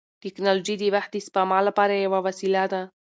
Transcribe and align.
ټیکنالوژي 0.23 0.75
د 0.79 0.83
وخت 0.95 1.09
د 1.13 1.17
سپما 1.27 1.59
لپاره 1.67 1.93
یوه 2.05 2.19
وسیله 2.27 2.63
ده. 2.71 2.81